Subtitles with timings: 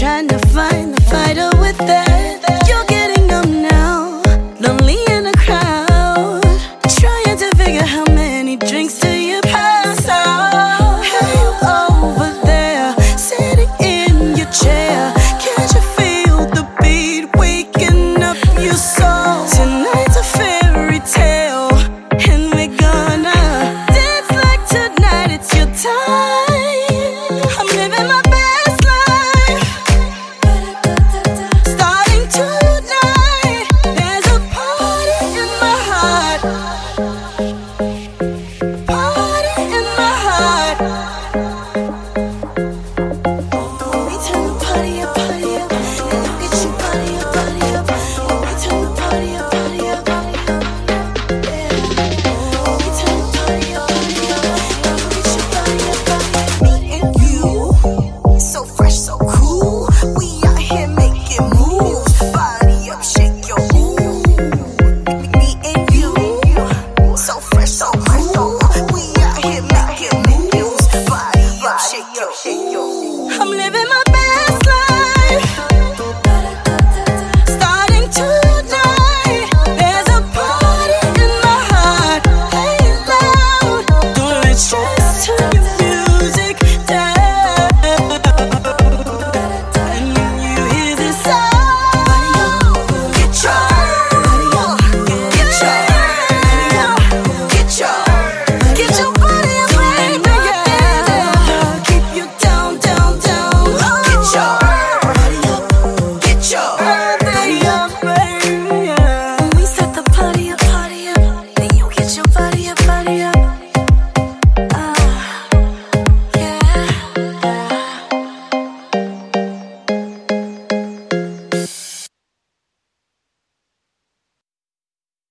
[0.00, 2.40] trying to find the fighter with that.
[2.66, 4.22] You're getting numb now,
[4.58, 6.40] lonely in a crowd.
[6.98, 8.99] Trying to figure how many drinks